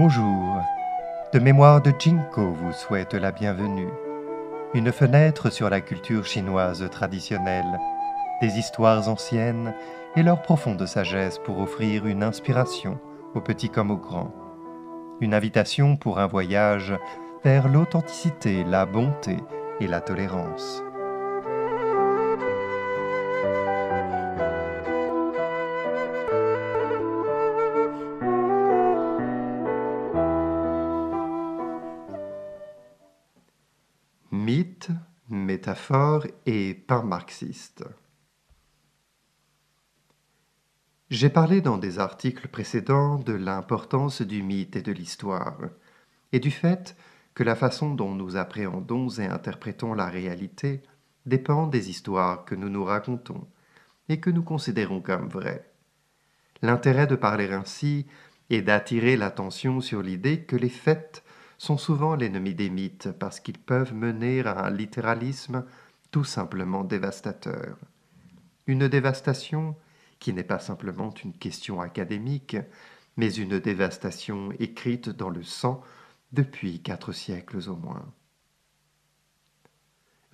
Bonjour. 0.00 0.62
De 1.32 1.40
mémoire 1.40 1.82
de 1.82 1.92
Jinko 1.98 2.52
vous 2.52 2.70
souhaite 2.70 3.14
la 3.14 3.32
bienvenue. 3.32 3.90
Une 4.72 4.92
fenêtre 4.92 5.50
sur 5.50 5.68
la 5.68 5.80
culture 5.80 6.24
chinoise 6.24 6.88
traditionnelle, 6.88 7.80
des 8.40 8.60
histoires 8.60 9.08
anciennes 9.08 9.74
et 10.14 10.22
leur 10.22 10.40
profonde 10.40 10.86
sagesse 10.86 11.40
pour 11.40 11.58
offrir 11.58 12.06
une 12.06 12.22
inspiration 12.22 13.00
aux 13.34 13.40
petits 13.40 13.70
comme 13.70 13.90
aux 13.90 13.96
grands. 13.96 14.32
Une 15.20 15.34
invitation 15.34 15.96
pour 15.96 16.20
un 16.20 16.28
voyage 16.28 16.94
vers 17.42 17.66
l'authenticité, 17.66 18.62
la 18.62 18.86
bonté 18.86 19.38
et 19.80 19.88
la 19.88 20.00
tolérance. 20.00 20.80
Métaphore 35.78 36.26
et 36.44 36.74
pain 36.74 37.02
marxiste. 37.02 37.84
J'ai 41.08 41.30
parlé 41.30 41.60
dans 41.60 41.78
des 41.78 42.00
articles 42.00 42.48
précédents 42.48 43.18
de 43.18 43.32
l'importance 43.32 44.20
du 44.22 44.42
mythe 44.42 44.74
et 44.74 44.82
de 44.82 44.90
l'histoire, 44.90 45.58
et 46.32 46.40
du 46.40 46.50
fait 46.50 46.96
que 47.34 47.44
la 47.44 47.54
façon 47.54 47.94
dont 47.94 48.14
nous 48.14 48.36
appréhendons 48.36 49.08
et 49.08 49.26
interprétons 49.26 49.94
la 49.94 50.06
réalité 50.06 50.82
dépend 51.26 51.68
des 51.68 51.90
histoires 51.90 52.44
que 52.44 52.56
nous 52.56 52.68
nous 52.68 52.84
racontons 52.84 53.46
et 54.08 54.18
que 54.18 54.30
nous 54.30 54.42
considérons 54.42 55.00
comme 55.00 55.28
vraies. 55.28 55.70
L'intérêt 56.60 57.06
de 57.06 57.16
parler 57.16 57.52
ainsi 57.52 58.06
est 58.50 58.62
d'attirer 58.62 59.16
l'attention 59.16 59.80
sur 59.80 60.02
l'idée 60.02 60.42
que 60.42 60.56
les 60.56 60.70
faits 60.70 61.22
sont 61.58 61.76
souvent 61.76 62.14
l'ennemi 62.14 62.54
des 62.54 62.70
mythes 62.70 63.10
parce 63.18 63.40
qu'ils 63.40 63.58
peuvent 63.58 63.92
mener 63.92 64.40
à 64.46 64.64
un 64.64 64.70
littéralisme 64.70 65.64
tout 66.10 66.24
simplement 66.24 66.84
dévastateur. 66.84 67.76
Une 68.66 68.88
dévastation 68.88 69.76
qui 70.18 70.32
n'est 70.32 70.44
pas 70.44 70.58
simplement 70.58 71.12
une 71.24 71.32
question 71.32 71.80
académique, 71.80 72.56
mais 73.16 73.32
une 73.32 73.58
dévastation 73.58 74.52
écrite 74.58 75.10
dans 75.10 75.30
le 75.30 75.42
sang 75.42 75.82
depuis 76.32 76.80
quatre 76.80 77.12
siècles 77.12 77.68
au 77.68 77.76
moins. 77.76 78.06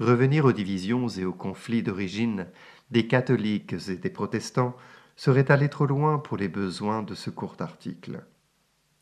Revenir 0.00 0.44
aux 0.44 0.52
divisions 0.52 1.08
et 1.08 1.24
aux 1.24 1.32
conflits 1.32 1.82
d'origine 1.82 2.46
des 2.90 3.06
catholiques 3.06 3.74
et 3.88 3.96
des 3.96 4.10
protestants 4.10 4.76
serait 5.16 5.50
aller 5.50 5.68
trop 5.68 5.86
loin 5.86 6.18
pour 6.18 6.36
les 6.36 6.48
besoins 6.48 7.02
de 7.02 7.14
ce 7.14 7.30
court 7.30 7.56
article. 7.60 8.24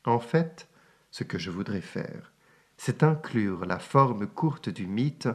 En 0.04 0.18
fait, 0.18 0.68
ce 1.12 1.22
que 1.22 1.38
je 1.38 1.50
voudrais 1.50 1.82
faire, 1.82 2.32
c'est 2.76 3.04
inclure 3.04 3.64
la 3.66 3.78
forme 3.78 4.26
courte 4.26 4.68
du 4.68 4.88
mythe 4.88 5.28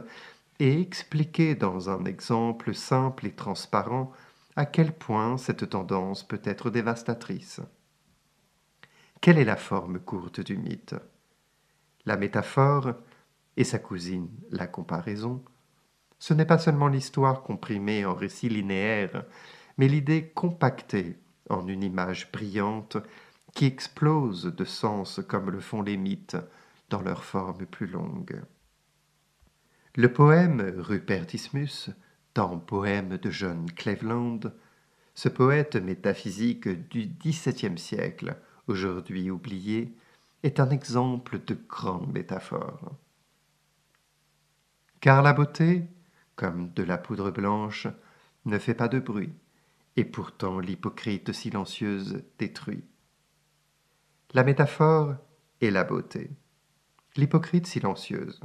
et 0.58 0.82
expliquer 0.82 1.54
dans 1.54 1.88
un 1.88 2.04
exemple 2.04 2.74
simple 2.74 3.26
et 3.26 3.32
transparent 3.32 4.12
à 4.56 4.66
quel 4.66 4.92
point 4.92 5.38
cette 5.38 5.70
tendance 5.70 6.26
peut 6.26 6.42
être 6.44 6.68
dévastatrice. 6.68 7.60
Quelle 9.20 9.38
est 9.38 9.44
la 9.44 9.56
forme 9.56 10.00
courte 10.00 10.40
du 10.40 10.56
mythe? 10.56 10.96
La 12.04 12.16
métaphore 12.16 12.94
et 13.56 13.64
sa 13.64 13.78
cousine, 13.78 14.28
la 14.50 14.66
comparaison, 14.66 15.42
ce 16.18 16.34
n'est 16.34 16.44
pas 16.44 16.58
seulement 16.58 16.88
l'histoire 16.88 17.42
comprimée 17.42 18.04
en 18.04 18.14
récit 18.14 18.48
linéaire, 18.48 19.24
mais 19.76 19.86
l'idée 19.86 20.32
compactée 20.34 21.16
en 21.48 21.68
une 21.68 21.84
image 21.84 22.32
brillante 22.32 22.96
qui 23.58 23.66
explose 23.66 24.44
de 24.44 24.64
sens 24.64 25.20
comme 25.26 25.50
le 25.50 25.58
font 25.58 25.82
les 25.82 25.96
mythes 25.96 26.36
dans 26.90 27.02
leur 27.02 27.24
forme 27.24 27.66
plus 27.66 27.88
longue. 27.88 28.40
Le 29.96 30.12
poème 30.12 30.74
Rupertismus 30.78 31.90
poème 32.66 33.16
de 33.16 33.30
John 33.30 33.68
Cleveland, 33.72 34.38
ce 35.16 35.28
poète 35.28 35.74
métaphysique 35.74 36.68
du 36.88 37.06
XVIIe 37.06 37.76
siècle, 37.76 38.36
aujourd'hui 38.68 39.28
oublié, 39.28 39.92
est 40.44 40.60
un 40.60 40.70
exemple 40.70 41.40
de 41.44 41.58
grande 41.68 42.12
métaphore. 42.12 42.94
Car 45.00 45.20
la 45.20 45.32
beauté, 45.32 45.82
comme 46.36 46.72
de 46.74 46.84
la 46.84 46.96
poudre 46.96 47.32
blanche, 47.32 47.88
ne 48.44 48.58
fait 48.58 48.74
pas 48.74 48.86
de 48.86 49.00
bruit, 49.00 49.34
et 49.96 50.04
pourtant 50.04 50.60
l'hypocrite 50.60 51.32
silencieuse 51.32 52.22
détruit. 52.38 52.84
La 54.34 54.44
métaphore 54.44 55.14
est 55.62 55.70
la 55.70 55.84
beauté, 55.84 56.28
l'hypocrite 57.16 57.66
silencieuse, 57.66 58.40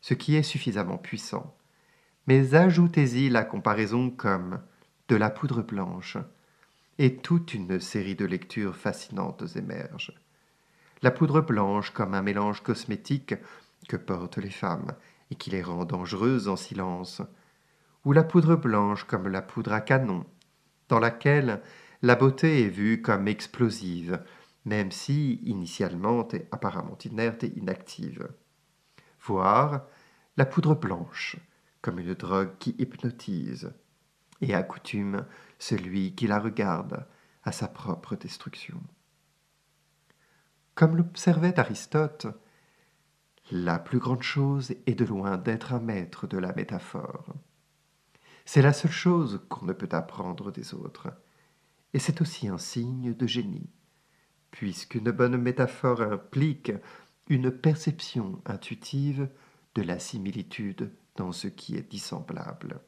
ce 0.00 0.14
qui 0.14 0.36
est 0.36 0.44
suffisamment 0.44 0.98
puissant. 0.98 1.56
Mais 2.28 2.54
ajoutez-y 2.54 3.28
la 3.28 3.42
comparaison 3.42 4.08
comme 4.10 4.60
de 5.08 5.16
la 5.16 5.30
poudre 5.30 5.62
blanche, 5.62 6.16
et 6.98 7.16
toute 7.16 7.54
une 7.54 7.80
série 7.80 8.14
de 8.14 8.24
lectures 8.24 8.76
fascinantes 8.76 9.56
émergent. 9.56 10.14
La 11.02 11.10
poudre 11.10 11.40
blanche 11.40 11.90
comme 11.90 12.14
un 12.14 12.22
mélange 12.22 12.62
cosmétique 12.62 13.34
que 13.88 13.96
portent 13.96 14.38
les 14.38 14.48
femmes 14.48 14.92
et 15.32 15.34
qui 15.34 15.50
les 15.50 15.62
rend 15.62 15.84
dangereuses 15.84 16.46
en 16.46 16.54
silence, 16.54 17.20
ou 18.04 18.12
la 18.12 18.22
poudre 18.22 18.54
blanche 18.54 19.02
comme 19.02 19.26
la 19.26 19.42
poudre 19.42 19.72
à 19.72 19.80
canon, 19.80 20.24
dans 20.88 21.00
laquelle 21.00 21.62
la 22.02 22.14
beauté 22.14 22.62
est 22.62 22.68
vue 22.68 23.02
comme 23.02 23.26
explosive, 23.26 24.22
même 24.64 24.90
si 24.90 25.34
initialement 25.44 26.26
et 26.32 26.48
apparemment 26.50 26.98
inerte 27.04 27.44
et 27.44 27.58
inactive. 27.58 28.28
Voire 29.20 29.86
la 30.36 30.46
poudre 30.46 30.74
blanche, 30.74 31.36
comme 31.80 31.98
une 31.98 32.14
drogue 32.14 32.56
qui 32.58 32.74
hypnotise 32.78 33.72
et 34.40 34.54
accoutume 34.54 35.26
celui 35.58 36.14
qui 36.14 36.26
la 36.26 36.38
regarde 36.38 37.06
à 37.42 37.52
sa 37.52 37.68
propre 37.68 38.16
destruction. 38.16 38.80
Comme 40.74 40.96
l'observait 40.96 41.58
Aristote, 41.58 42.26
la 43.50 43.78
plus 43.78 43.98
grande 43.98 44.22
chose 44.22 44.74
est 44.86 44.98
de 44.98 45.04
loin 45.04 45.36
d'être 45.36 45.72
un 45.72 45.78
maître 45.78 46.26
de 46.26 46.38
la 46.38 46.52
métaphore. 46.54 47.34
C'est 48.46 48.62
la 48.62 48.72
seule 48.72 48.90
chose 48.90 49.42
qu'on 49.48 49.66
ne 49.66 49.72
peut 49.72 49.88
apprendre 49.92 50.50
des 50.50 50.74
autres, 50.74 51.12
et 51.92 51.98
c'est 51.98 52.20
aussi 52.20 52.48
un 52.48 52.58
signe 52.58 53.14
de 53.14 53.26
génie, 53.26 53.70
puisqu'une 54.64 55.10
bonne 55.10 55.36
métaphore 55.36 56.00
implique 56.00 56.72
une 57.28 57.50
perception 57.50 58.40
intuitive 58.46 59.28
de 59.74 59.82
la 59.82 59.98
similitude 59.98 60.90
dans 61.16 61.32
ce 61.32 61.48
qui 61.48 61.76
est 61.76 61.90
dissemblable. 61.90 62.80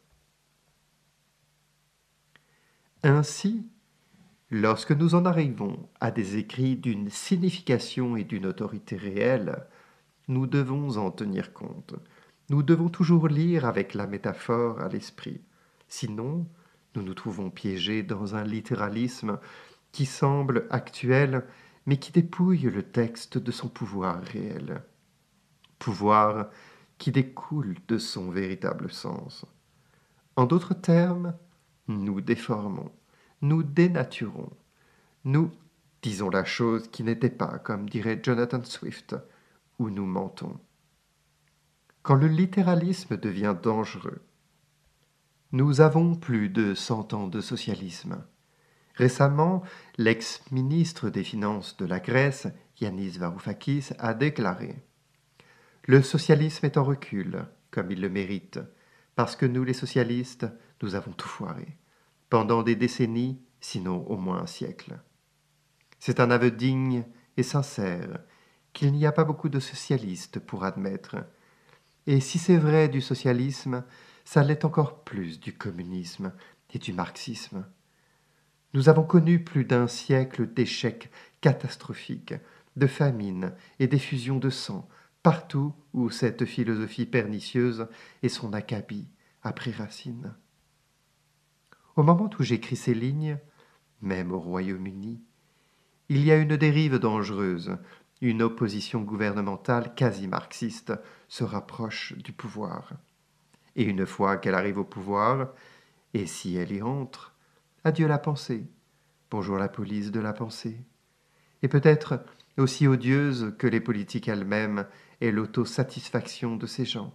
Ainsi, 3.03 3.69
lorsque 4.51 4.93
nous 4.93 5.15
en 5.15 5.27
arrivons 5.27 5.91
à 6.01 6.11
des 6.11 6.39
écrits 6.39 6.77
d'une 6.77 7.11
signification 7.11 8.17
et 8.17 8.25
d'une 8.25 8.47
autorité 8.47 8.97
réelle, 8.97 9.67
nous 10.29 10.47
devons 10.47 10.97
en 10.97 11.11
tenir 11.11 11.53
compte. 11.53 11.95
Nous 12.49 12.63
devons 12.63 12.89
toujours 12.89 13.29
lire 13.29 13.67
avec 13.67 13.93
la 13.93 14.07
métaphore 14.07 14.81
à 14.81 14.89
l'esprit. 14.89 15.43
Sinon, 15.89 16.49
nous 16.95 17.03
nous 17.03 17.13
trouvons 17.13 17.51
piégés 17.51 18.03
dans 18.03 18.35
un 18.35 18.45
littéralisme 18.45 19.39
qui 19.93 20.07
semble 20.07 20.67
actuel, 20.71 21.45
mais 21.87 21.99
qui 21.99 22.13
dépouille 22.13 22.63
le 22.63 22.83
texte 22.83 23.39
de 23.39 23.51
son 23.53 23.69
pouvoir 23.69 24.21
réel. 24.23 24.83
Pouvoir 25.79 26.51
qui 26.99 27.13
découle 27.13 27.77
de 27.89 27.99
son 27.99 28.31
véritable 28.31 28.91
sens. 28.91 29.45
En 30.35 30.47
d'autres 30.47 30.75
termes, 30.75 31.35
nous 31.89 32.21
déformons, 32.21 32.91
nous 33.43 33.63
dénaturons, 33.63 34.51
nous 35.25 35.51
disons 36.03 36.31
la 36.31 36.45
chose 36.45 36.89
qui 36.89 37.03
n'était 37.03 37.31
pas, 37.31 37.59
comme 37.59 37.89
dirait 37.89 38.21
Jonathan 38.23 38.63
Swift, 38.65 39.17
ou 39.79 39.91
nous 39.91 40.07
mentons. 40.07 40.59
Quand 42.03 42.15
le 42.15 42.29
littéralisme 42.29 43.17
devient 43.17 43.57
dangereux, 43.61 44.23
nous 45.53 45.81
avons 45.81 46.15
plus 46.15 46.49
de 46.49 46.75
cent 46.75 47.13
ans 47.13 47.29
de 47.29 47.41
socialisme. 47.41 48.25
Récemment, 48.97 49.63
l'ex-ministre 49.99 51.11
des 51.11 51.25
Finances 51.25 51.77
de 51.77 51.87
la 51.87 52.01
Grèce, 52.01 52.49
Yanis 52.81 53.19
Varoufakis, 53.19 53.91
a 53.99 54.15
déclaré 54.15 54.87
le 55.89 56.03
socialisme 56.03 56.67
est 56.67 56.79
en 56.79 56.83
recul, 56.83 57.47
comme 57.71 57.93
il 57.93 58.01
le 58.01 58.09
mérite, 58.09 58.59
parce 59.15 59.37
que 59.37 59.47
nous, 59.47 59.63
les 59.63 59.73
socialistes, 59.73 60.47
nous 60.83 60.97
avons 60.97 61.13
tout 61.13 61.29
foiré, 61.29 61.79
pendant 62.29 62.65
des 62.65 62.75
décennies, 62.75 63.41
sinon 63.61 64.05
au 64.09 64.17
moins 64.17 64.43
un 64.43 64.47
siècle. 64.47 64.99
C'est 66.01 66.19
un 66.19 66.33
aveu 66.33 66.51
digne 66.51 67.05
et 67.37 67.45
sincère 67.45 68.19
qu'il 68.73 68.93
n'y 68.93 69.07
a 69.07 69.13
pas 69.13 69.23
beaucoup 69.23 69.49
de 69.49 69.61
socialistes 69.61 70.41
pour 70.41 70.65
admettre. 70.65 71.19
Et 72.09 72.19
si 72.19 72.39
c'est 72.39 72.59
vrai 72.59 72.89
du 72.89 73.01
socialisme, 73.01 73.85
ça 74.25 74.43
l'est 74.43 74.65
encore 74.65 75.05
plus 75.05 75.39
du 75.39 75.57
communisme 75.57 76.33
et 76.75 76.81
du 76.81 76.93
marxisme. 76.93 77.65
Nous 78.77 78.91
avons 78.91 79.05
connu 79.05 79.43
plus 79.43 79.65
d'un 79.65 79.87
siècle 79.87 80.53
d'échecs 80.53 81.11
catastrophiques 81.41 82.35
de 82.77 82.87
famine 82.87 83.55
et 83.79 83.87
d'effusion 83.87 84.39
de 84.39 84.51
sang, 84.51 84.87
partout 85.23 85.73
où 85.95 86.11
cette 86.11 86.45
philosophie 86.45 87.07
pernicieuse 87.07 87.89
et 88.23 88.29
son 88.29 88.53
acabit 88.53 89.09
a 89.43 89.55
pris 89.55 89.73
racine. 89.73 90.35
Au 91.97 92.03
moment 92.03 92.29
où 92.39 92.43
j'écris 92.43 92.77
ces 92.77 92.93
lignes, 92.93 93.39
même 94.03 94.31
au 94.31 94.39
Royaume-Uni, 94.39 95.23
il 96.11 96.23
y 96.23 96.31
a 96.31 96.37
une 96.37 96.59
dérive 96.59 96.99
dangereuse, 96.99 97.79
une 98.21 98.43
opposition 98.43 99.01
gouvernementale 99.01 99.95
quasi 99.95 100.29
marxiste 100.29 100.93
se 101.29 101.45
rapproche 101.45 102.13
du 102.19 102.33
pouvoir. 102.33 102.93
Et 103.75 103.85
une 103.85 104.05
fois 104.05 104.37
qu'elle 104.37 104.55
arrive 104.55 104.77
au 104.77 104.85
pouvoir, 104.85 105.55
et 106.13 106.27
si 106.27 106.57
elle 106.57 106.73
y 106.73 106.83
entre, 106.83 107.36
adieu 107.87 108.09
la 108.09 108.19
pensée, 108.19 108.67
bonjour 109.31 109.59
la 109.59 109.69
police 109.69 110.11
de 110.11 110.19
la 110.19 110.33
pensée. 110.33 110.77
Et 111.63 111.69
peut-être 111.69 112.19
aussi 112.59 112.89
odieuse 112.89 113.55
que 113.59 113.69
les 113.69 113.81
politiques 113.81 114.27
elles-mêmes 114.27 114.87
est 115.21 115.31
l'autosatisfaction 115.31 116.57
de 116.57 116.67
ces 116.67 116.85
gens, 116.85 117.15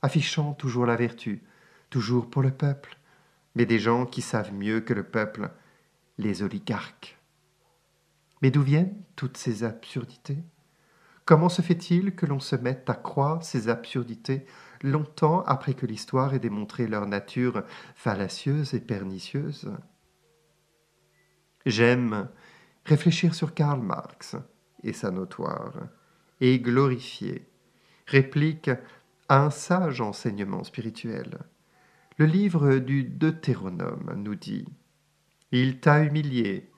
affichant 0.00 0.54
toujours 0.54 0.86
la 0.86 0.94
vertu, 0.94 1.42
toujours 1.90 2.30
pour 2.30 2.40
le 2.40 2.52
peuple, 2.52 2.98
mais 3.56 3.66
des 3.66 3.80
gens 3.80 4.06
qui 4.06 4.22
savent 4.22 4.54
mieux 4.54 4.80
que 4.80 4.94
le 4.94 5.02
peuple, 5.02 5.50
les 6.18 6.44
oligarques. 6.44 7.18
Mais 8.42 8.52
d'où 8.52 8.62
viennent 8.62 8.94
toutes 9.16 9.38
ces 9.38 9.64
absurdités? 9.64 10.38
Comment 11.24 11.48
se 11.48 11.62
fait-il 11.62 12.14
que 12.14 12.26
l'on 12.26 12.38
se 12.38 12.54
mette 12.54 12.88
à 12.88 12.94
croire 12.94 13.42
ces 13.42 13.68
absurdités 13.68 14.46
longtemps 14.82 15.42
après 15.42 15.74
que 15.74 15.86
l'histoire 15.86 16.34
ait 16.34 16.38
démontré 16.38 16.86
leur 16.86 17.06
nature 17.06 17.62
fallacieuse 17.94 18.74
et 18.74 18.80
pernicieuse 18.80 19.70
J'aime 21.66 22.28
réfléchir 22.86 23.34
sur 23.34 23.52
Karl 23.54 23.80
Marx 23.80 24.36
et 24.82 24.94
sa 24.94 25.10
notoire, 25.10 25.74
et 26.40 26.58
glorifier, 26.58 27.46
réplique 28.06 28.70
à 29.28 29.44
un 29.44 29.50
sage 29.50 30.00
enseignement 30.00 30.64
spirituel. 30.64 31.38
Le 32.16 32.24
livre 32.24 32.76
du 32.76 33.04
Deutéronome 33.04 34.14
nous 34.16 34.34
dit 34.34 34.66
Il 35.52 35.80
t'a 35.80 36.02
humilié, 36.02 36.70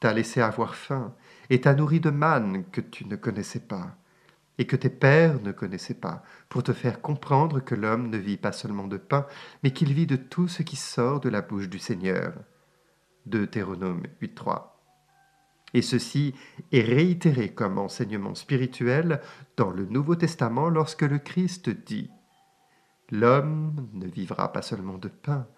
t'a 0.00 0.14
laissé 0.14 0.40
avoir 0.40 0.74
faim, 0.74 1.14
et 1.50 1.60
t'a 1.60 1.74
nourri 1.74 2.00
de 2.00 2.10
manne 2.10 2.64
que 2.70 2.80
tu 2.80 3.06
ne 3.06 3.16
connaissais 3.16 3.60
pas, 3.60 3.96
et 4.60 4.66
que 4.66 4.76
tes 4.76 4.90
pères 4.90 5.40
ne 5.40 5.52
connaissaient 5.52 5.94
pas, 5.94 6.22
pour 6.50 6.62
te 6.62 6.74
faire 6.74 7.00
comprendre 7.00 7.60
que 7.60 7.74
l'homme 7.74 8.10
ne 8.10 8.18
vit 8.18 8.36
pas 8.36 8.52
seulement 8.52 8.86
de 8.86 8.98
pain, 8.98 9.26
mais 9.62 9.70
qu'il 9.72 9.94
vit 9.94 10.06
de 10.06 10.16
tout 10.16 10.48
ce 10.48 10.62
qui 10.62 10.76
sort 10.76 11.20
de 11.20 11.30
la 11.30 11.40
bouche 11.40 11.70
du 11.70 11.78
Seigneur. 11.78 12.34
Deutéronome 13.24 14.02
8.3. 14.20 14.66
Et 15.72 15.80
ceci 15.80 16.34
est 16.72 16.82
réitéré 16.82 17.54
comme 17.54 17.78
enseignement 17.78 18.34
spirituel 18.34 19.22
dans 19.56 19.70
le 19.70 19.86
Nouveau 19.86 20.14
Testament 20.14 20.68
lorsque 20.68 21.02
le 21.02 21.18
Christ 21.18 21.70
dit 21.70 22.10
L'homme 23.10 23.88
ne 23.94 24.08
vivra 24.08 24.52
pas 24.52 24.60
seulement 24.60 24.98
de 24.98 25.08
pain, 25.08 25.48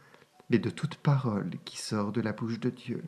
mais 0.48 0.60
de 0.60 0.70
toute 0.70 0.94
parole 0.94 1.50
qui 1.64 1.76
sort 1.76 2.12
de 2.12 2.20
la 2.20 2.32
bouche 2.32 2.60
de 2.60 2.70
Dieu. 2.70 3.02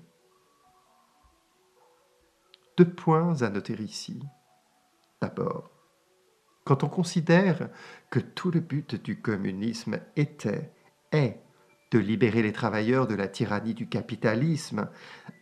Deux 2.78 2.90
points 2.90 3.42
à 3.42 3.48
noter 3.48 3.80
ici. 3.80 4.20
D'abord, 5.20 5.70
quand 6.64 6.82
on 6.82 6.88
considère 6.88 7.68
que 8.10 8.20
tout 8.20 8.50
le 8.50 8.60
but 8.60 8.94
du 8.94 9.20
communisme 9.20 9.98
était, 10.16 10.72
est, 11.12 11.38
de 11.90 11.98
libérer 11.98 12.42
les 12.42 12.52
travailleurs 12.52 13.06
de 13.06 13.14
la 13.14 13.28
tyrannie 13.28 13.74
du 13.74 13.88
capitalisme, 13.88 14.88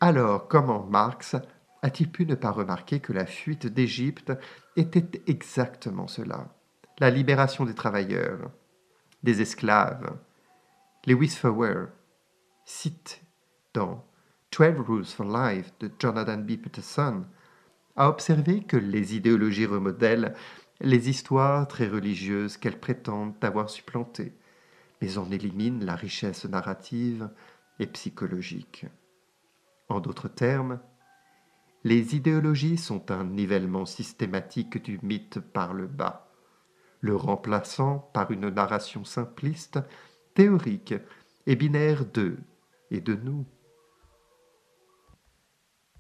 alors 0.01 0.49
comment 0.49 0.85
Marx 0.85 1.37
a-t-il 1.83 2.11
pu 2.11 2.27
ne 2.27 2.35
pas 2.35 2.51
remarquer 2.51 3.01
que 3.01 3.13
la 3.13 3.27
fuite 3.27 3.67
d'Égypte 3.67 4.33
était 4.77 5.23
exactement 5.27 6.09
cela? 6.09 6.49
La 6.99 7.11
libération 7.11 7.65
des 7.65 7.75
travailleurs, 7.75 8.51
des 9.23 9.41
esclaves. 9.41 10.17
Lewis 11.07 11.31
Fowler 11.31 11.87
cite 12.65 13.23
dans 13.75 14.05
12 14.57 14.81
Rules 14.87 15.05
for 15.07 15.27
Life 15.27 15.73
de 15.81 15.91
Jonathan 15.99 16.39
B. 16.39 16.57
Peterson 16.57 17.25
a 17.97 18.09
observé 18.09 18.63
que 18.63 18.77
les 18.77 19.17
idéologies 19.17 19.67
remodèlent 19.67 20.35
les 20.83 21.09
histoires 21.09 21.69
très 21.69 21.87
religieuses 21.87 22.57
qu'elles 22.57 22.81
prétendent 22.81 23.35
avoir 23.41 23.71
supplantées, 23.71 24.35
mais 25.01 25.17
en 25.17 25.31
éliminent 25.31 25.85
la 25.85 25.95
richesse 25.95 26.45
narrative 26.45 27.31
et 27.79 27.87
psychologique. 27.87 28.87
En 29.89 30.01
d'autres 30.01 30.29
termes, 30.29 30.81
les 31.85 32.17
idéologies 32.17 32.79
sont 32.79 33.11
un 33.11 33.25
nivellement 33.25 33.87
systématique 33.87 34.83
du 34.83 34.99
mythe 35.03 35.39
par 35.39 35.73
le 35.73 35.87
bas, 35.87 36.29
le 37.01 37.15
remplaçant 37.15 38.11
par 38.13 38.31
une 38.33 38.49
narration 38.49 39.05
simpliste, 39.05 39.79
théorique 40.35 40.95
et 41.47 41.57
binaire 41.57 42.07
d'eux 42.07 42.39
et 42.91 43.01
de 43.01 43.15
nous. 43.15 43.45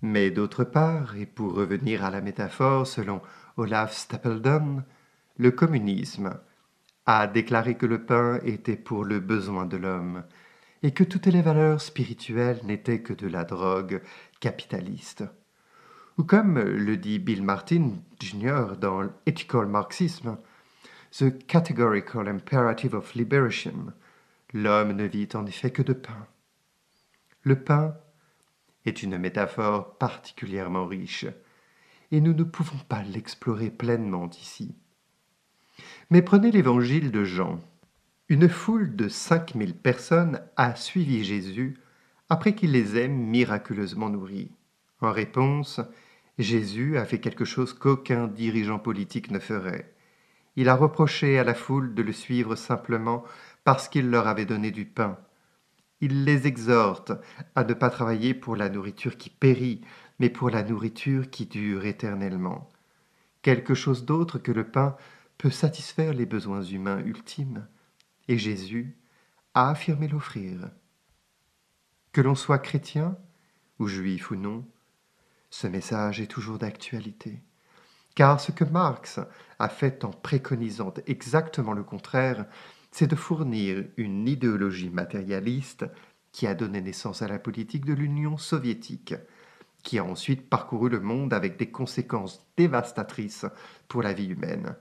Mais 0.01 0.33
d'autre 0.33 0.65
part, 0.65 1.17
et 1.17 1.27
pour 1.27 1.55
revenir 1.55 2.05
à 2.05 2.11
la 2.11 2.21
métaphore 2.21 2.87
selon 2.89 3.23
Olaf 3.57 3.95
Stapledon, 3.95 4.83
le 5.37 5.51
communisme 5.51 6.39
a 7.07 7.27
déclaré 7.27 7.77
que 7.77 7.87
le 7.87 8.05
pain 8.05 8.39
était 8.45 8.77
pour 8.77 9.05
le 9.05 9.21
besoin 9.21 9.67
de 9.67 9.77
l'homme, 9.77 10.25
et 10.83 10.93
que 10.93 11.05
toutes 11.05 11.27
les 11.27 11.43
valeurs 11.43 11.81
spirituelles 11.81 12.61
n'étaient 12.65 13.03
que 13.03 13.13
de 13.13 13.29
la 13.29 13.45
drogue 13.45 14.03
capitaliste. 14.41 15.25
Ou 16.19 16.25
comme 16.25 16.59
le 16.59 16.97
dit 16.97 17.19
Bill 17.19 17.43
Martin 17.43 17.93
Jr. 18.21 18.77
dans 18.81 19.09
Ethical 19.27 19.67
Marxism, 19.67 20.39
The 21.13 21.47
Categorical 21.47 22.29
Imperative 22.29 22.95
of 22.95 23.15
Liberation, 23.15 23.93
l'homme 24.53 24.93
ne 24.93 25.05
vit 25.05 25.29
en 25.35 25.47
effet 25.47 25.71
que 25.71 25.83
de 25.83 25.93
pain. 25.93 26.27
Le 27.43 27.63
pain 27.63 27.95
est 28.85 29.03
une 29.03 29.19
métaphore 29.19 29.99
particulièrement 29.99 30.87
riche, 30.87 31.27
et 32.13 32.21
nous 32.21 32.35
ne 32.35 32.45
pouvons 32.45 32.79
pas 32.89 33.03
l'explorer 33.03 33.71
pleinement 33.71 34.31
ici. 34.31 34.77
Mais 36.11 36.23
prenez 36.23 36.53
l'évangile 36.53 37.11
de 37.11 37.25
Jean. 37.25 37.59
Une 38.29 38.49
foule 38.49 38.95
de 38.95 39.09
cinq 39.09 39.55
mille 39.55 39.75
personnes 39.75 40.41
a 40.57 40.77
suivi 40.77 41.25
Jésus 41.25 41.79
après 42.29 42.55
qu'il 42.55 42.73
les 42.73 42.99
ait 42.99 43.09
miraculeusement 43.09 44.11
nourris. 44.11 44.53
En 45.01 45.11
réponse, 45.11 45.81
Jésus 46.39 46.99
a 46.99 47.07
fait 47.07 47.19
quelque 47.19 47.47
chose 47.47 47.73
qu'aucun 47.73 48.29
dirigeant 48.29 48.79
politique 48.79 49.31
ne 49.31 49.39
ferait. 49.39 49.93
Il 50.57 50.69
a 50.69 50.77
reproché 50.77 51.39
à 51.39 51.45
la 51.45 51.55
foule 51.55 51.95
de 51.95 52.03
le 52.03 52.13
suivre 52.13 52.57
simplement 52.57 53.25
parce 53.65 53.89
qu'il 53.89 54.11
leur 54.11 54.29
avait 54.29 54.45
donné 54.45 54.71
du 54.71 54.85
pain. 54.85 55.19
Il 56.03 56.25
les 56.25 56.47
exhorte 56.47 57.13
à 57.55 57.65
ne 57.65 57.75
pas 57.75 57.89
travailler 57.89 58.35
pour 58.35 58.57
la 58.57 58.69
nourriture 58.69 59.17
qui 59.17 59.31
périt, 59.31 59.81
mais 60.23 60.31
pour 60.31 60.51
la 60.51 60.63
nourriture 60.63 61.31
qui 61.31 61.47
dure 61.47 61.85
éternellement. 61.85 62.69
Quelque 63.43 63.75
chose 63.75 64.05
d'autre 64.05 64.39
que 64.39 64.53
le 64.53 64.63
pain 64.63 64.97
peut 65.37 65.51
satisfaire 65.51 66.15
les 66.15 66.27
besoins 66.27 66.63
humains 66.63 67.01
ultimes, 67.01 67.67
et 68.29 68.39
Jésus 68.39 68.97
a 69.55 69.69
affirmé 69.69 70.07
l'offrir. 70.07 70.71
Que 72.13 72.21
l'on 72.21 72.37
soit 72.37 72.61
chrétien, 72.61 73.19
ou 73.81 73.89
juif 73.89 74.31
ou 74.31 74.37
non, 74.37 74.65
ce 75.51 75.67
message 75.67 76.21
est 76.21 76.29
toujours 76.29 76.59
d'actualité. 76.59 77.43
Car 78.15 78.41
ce 78.41 78.53
que 78.53 78.63
Marx 78.63 79.19
a 79.59 79.69
fait 79.69 80.05
en 80.05 80.11
préconisant 80.11 80.95
exactement 81.09 81.73
le 81.73 81.83
contraire, 81.83 82.47
c'est 82.93 83.09
de 83.09 83.17
fournir 83.17 83.87
une 83.97 84.29
idéologie 84.29 84.91
matérialiste 84.91 85.85
qui 86.31 86.47
a 86.47 86.55
donné 86.55 86.81
naissance 86.81 87.23
à 87.23 87.29
la 87.29 87.41
politique 87.41 87.85
de 87.85 87.93
l'Union 87.93 88.37
soviétique, 88.37 89.17
qui 89.83 89.99
a 89.99 90.05
ensuite 90.05 90.49
parcouru 90.49 90.89
le 90.89 91.01
monde 91.01 91.35
avec 91.35 91.59
des 91.59 91.71
conséquences 91.71 92.47
dévastatrices 92.57 93.47
pour 93.89 94.03
la 94.03 94.13
vie 94.13 94.29
humaine. 94.29 94.77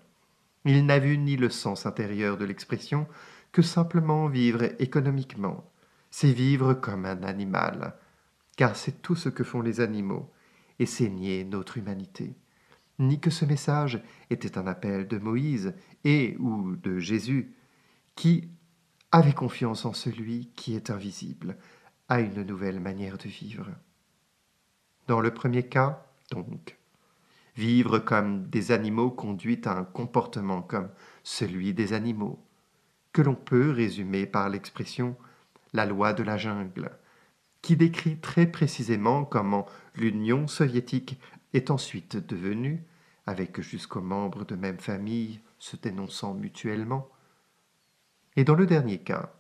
Il 0.66 0.86
n'a 0.86 1.00
vu 1.00 1.18
ni 1.18 1.38
le 1.38 1.50
sens 1.50 1.86
intérieur 1.86 2.38
de 2.38 2.46
l'expression 2.46 3.08
que 3.52 3.62
simplement 3.62 4.28
vivre 4.28 4.64
économiquement. 4.80 5.70
C'est 6.12 6.32
vivre 6.32 6.74
comme 6.74 7.06
un 7.06 7.24
animal, 7.24 7.96
car 8.58 8.76
c'est 8.76 9.02
tout 9.02 9.16
ce 9.16 9.30
que 9.30 9.44
font 9.44 9.62
les 9.62 9.80
animaux, 9.80 10.30
et 10.80 10.86
c'est 10.86 11.10
nier 11.10 11.44
notre 11.44 11.78
humanité. 11.78 12.36
Ni 13.00 13.20
que 13.20 13.30
ce 13.32 13.46
message 13.46 14.04
était 14.30 14.58
un 14.58 14.68
appel 14.68 15.08
de 15.08 15.18
Moïse 15.18 15.74
et 16.04 16.36
ou 16.40 16.76
de 16.76 17.00
Jésus, 17.00 17.56
qui 18.16 18.50
avait 19.12 19.34
confiance 19.34 19.86
en 19.86 19.94
celui 19.94 20.52
qui 20.56 20.76
est 20.76 20.90
invisible, 20.90 21.58
à 22.08 22.20
une 22.20 22.44
nouvelle 22.44 22.80
manière 22.80 23.18
de 23.18 23.28
vivre. 23.28 23.68
Dans 25.12 25.20
le 25.20 25.34
premier 25.34 25.64
cas, 25.64 26.06
donc, 26.32 26.78
vivre 27.58 28.00
comme 28.00 28.48
des 28.48 28.72
animaux 28.72 29.12
conduit 29.12 29.60
à 29.66 29.78
un 29.78 29.84
comportement 29.84 30.62
comme 30.62 30.88
celui 31.22 31.74
des 31.74 31.92
animaux, 31.92 32.40
que 33.12 33.22
l'on 33.22 33.36
peut 33.36 33.72
résumer 33.72 34.26
par 34.26 34.48
l'expression 34.48 35.18
la 35.74 35.86
loi 35.86 36.14
de 36.14 36.24
la 36.24 36.38
jungle, 36.38 36.92
qui 37.62 37.76
décrit 37.76 38.20
très 38.20 38.48
précisément 38.48 39.26
comment 39.26 39.66
l'Union 39.96 40.48
soviétique 40.48 41.20
est 41.54 41.72
ensuite 41.72 42.16
devenu, 42.16 42.82
avec 43.26 43.60
jusqu'aux 43.60 44.00
membres 44.00 44.46
de 44.46 44.56
même 44.56 44.80
famille 44.80 45.42
se 45.60 45.76
dénonçant 45.76 46.36
mutuellement. 46.36 47.10
Et 48.38 48.46
dans 48.46 48.56
le 48.56 48.66
dernier 48.66 49.00
cas, 49.00 49.34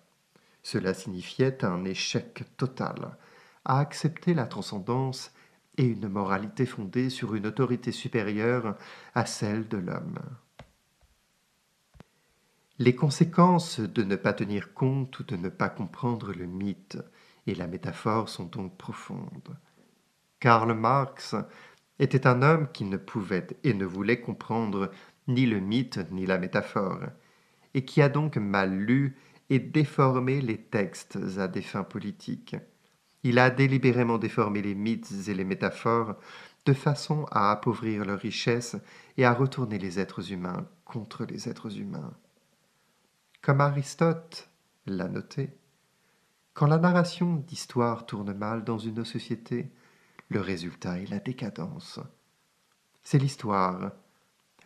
cela 0.64 0.94
signifiait 0.94 1.64
un 1.64 1.86
échec 1.86 2.44
total 2.58 3.16
à 3.64 3.80
accepter 3.80 4.34
la 4.34 4.48
transcendance 4.48 5.32
et 5.78 5.86
une 5.86 6.08
moralité 6.08 6.66
fondée 6.66 7.10
sur 7.10 7.36
une 7.36 7.48
autorité 7.48 7.92
supérieure 7.92 8.76
à 9.16 9.26
celle 9.26 9.68
de 9.68 9.78
l'homme. 9.78 10.20
Les 12.80 12.96
conséquences 12.96 13.80
de 13.80 14.04
ne 14.04 14.16
pas 14.16 14.34
tenir 14.34 14.74
compte 14.74 15.20
ou 15.20 15.24
de 15.24 15.36
ne 15.36 15.50
pas 15.50 15.70
comprendre 15.70 16.34
le 16.34 16.46
mythe 16.46 16.98
et 17.48 17.56
la 17.56 17.68
métaphore 17.68 18.30
sont 18.30 18.46
donc 18.46 18.78
profondes. 18.78 19.56
Karl 20.40 20.74
Marx 20.74 21.36
était 22.00 22.26
un 22.26 22.42
homme 22.42 22.68
qui 22.72 22.84
ne 22.86 22.98
pouvait 22.98 23.48
et 23.64 23.74
ne 23.74 23.86
voulait 23.86 24.20
comprendre 24.20 24.92
ni 25.28 25.46
le 25.46 25.60
mythe 25.60 26.00
ni 26.12 26.26
la 26.26 26.40
métaphore, 26.40 27.02
et 27.74 27.86
qui 27.86 28.02
a 28.02 28.10
donc 28.10 28.38
mal 28.38 28.76
lu 28.76 29.16
et 29.50 29.60
déformé 29.60 30.42
les 30.42 30.58
textes 30.58 31.20
à 31.38 31.48
des 31.48 31.62
fins 31.62 31.84
politiques. 31.84 32.56
Il 33.24 33.40
a 33.40 33.50
délibérément 33.50 34.18
déformé 34.18 34.62
les 34.62 34.76
mythes 34.76 35.28
et 35.28 35.34
les 35.34 35.44
métaphores 35.44 36.16
de 36.66 36.74
façon 36.74 37.26
à 37.32 37.52
appauvrir 37.52 38.06
leur 38.06 38.20
richesse 38.20 38.76
et 39.18 39.26
à 39.26 39.34
retourner 39.34 39.80
les 39.80 40.00
êtres 40.00 40.32
humains 40.32 40.68
contre 40.86 41.26
les 41.26 41.50
êtres 41.50 41.78
humains. 41.78 42.14
Comme 43.42 43.62
Aristote 43.62 44.50
l'a 44.86 45.08
noté, 45.08 45.56
quand 46.54 46.68
la 46.68 46.78
narration 46.78 47.36
d'histoire 47.36 48.06
tourne 48.06 48.34
mal 48.34 48.64
dans 48.64 48.78
une 48.78 49.06
société, 49.06 49.72
le 50.30 50.42
résultat 50.42 51.00
est 51.00 51.10
la 51.10 51.20
décadence. 51.20 52.00
C'est 53.04 53.18
l'histoire, 53.18 53.92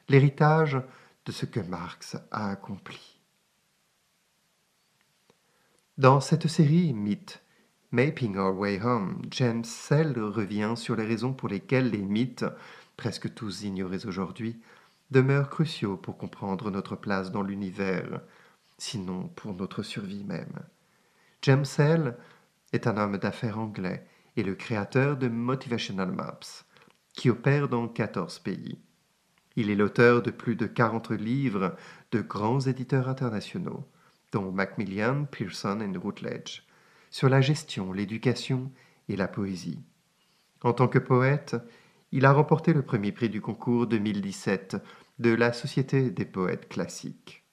l'héritage 0.10 0.82
de 1.26 1.32
ce 1.32 1.46
que 1.46 1.60
Marx 1.60 2.18
a 2.32 2.50
accompli. 2.50 3.20
Dans 5.98 6.20
cette 6.20 6.48
série 6.48 6.94
Mythes, 6.94 7.42
Mapping 7.92 8.36
Our 8.36 8.58
Way 8.58 8.80
Home, 8.82 9.22
James 9.30 9.64
Sell 9.64 10.20
revient 10.20 10.74
sur 10.76 10.96
les 10.96 11.06
raisons 11.06 11.34
pour 11.34 11.50
lesquelles 11.50 11.92
les 11.92 12.02
mythes, 12.02 12.46
presque 12.98 13.34
tous 13.34 13.64
ignorés 13.64 14.06
aujourd'hui, 14.06 14.60
demeurent 15.12 15.50
cruciaux 15.50 15.96
pour 15.96 16.18
comprendre 16.18 16.72
notre 16.72 16.96
place 16.96 17.32
dans 17.32 17.44
l'univers, 17.44 18.22
sinon 18.78 19.30
pour 19.36 19.54
notre 19.54 19.84
survie 19.84 20.24
même. 20.24 20.60
James 21.44 21.66
Sell 21.66 22.18
est 22.74 22.88
un 22.88 22.98
homme 22.98 23.18
d'affaires 23.18 23.60
anglais 23.60 24.06
et 24.36 24.44
le 24.44 24.56
créateur 24.56 25.16
de 25.16 25.28
Motivational 25.28 26.12
Maps, 26.12 26.66
qui 27.14 27.30
opère 27.30 27.70
dans 27.70 27.88
14 27.88 28.40
pays. 28.40 28.80
Il 29.56 29.70
est 29.70 29.76
l'auteur 29.76 30.22
de 30.22 30.32
plus 30.32 30.56
de 30.56 30.66
40 30.66 31.12
livres 31.12 31.76
de 32.12 32.20
grands 32.20 32.60
éditeurs 32.60 33.08
internationaux, 33.08 33.88
dont 34.34 34.52
Macmillan, 34.52 35.26
Pearson 35.26 35.80
et 35.80 35.98
Routledge, 35.98 36.65
sur 37.16 37.30
la 37.30 37.40
gestion, 37.40 37.94
l'éducation 37.94 38.74
et 39.08 39.16
la 39.16 39.30
poésie. 39.30 39.80
En 40.64 40.74
tant 40.74 40.90
que 40.90 41.00
poète, 41.00 41.56
il 42.12 42.26
a 42.26 42.34
remporté 42.34 42.74
le 42.74 42.82
premier 42.82 43.14
prix 43.14 43.30
du 43.30 43.40
concours 43.40 43.88
2017 43.88 44.76
de 45.20 45.34
la 45.34 45.54
Société 45.54 46.12
des 46.12 46.26
poètes 46.26 46.68
classiques. 46.68 47.45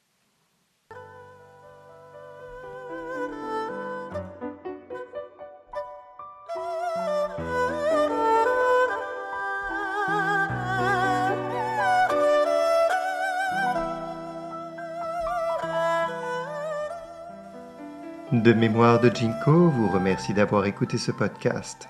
De 18.42 18.52
Mémoire 18.52 19.00
de 19.00 19.08
Jinko 19.08 19.68
vous 19.68 19.88
remercie 19.88 20.34
d'avoir 20.34 20.66
écouté 20.66 20.98
ce 20.98 21.12
podcast. 21.12 21.88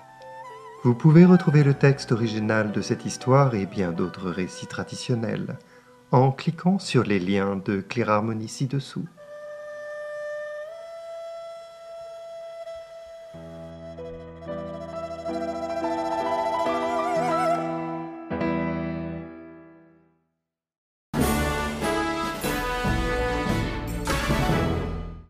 Vous 0.83 0.93
pouvez 0.93 1.25
retrouver 1.25 1.63
le 1.63 1.73
texte 1.73 2.11
original 2.11 2.71
de 2.71 2.79
cette 2.79 3.05
histoire 3.05 3.55
et 3.55 3.65
bien 3.65 3.91
d'autres 3.91 4.29
récits 4.29 4.67
traditionnels 4.67 5.57
en 6.11 6.31
cliquant 6.31 6.77
sur 6.77 7.01
les 7.05 7.17
liens 7.17 7.55
de 7.55 7.81
Clear 7.81 8.11
Harmony 8.11 8.47
ci-dessous. 8.47 9.07